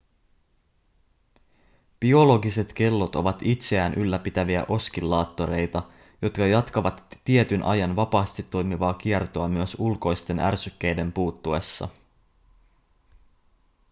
[1.99, 5.83] biologiset kellot ovat itseään ylläpitäviä oskillaattoreita
[6.21, 11.87] jotka jatkavat tietyn ajan vapaasti toimivaa kiertoa myös ulkoisten ärsykkeiden puuttuessa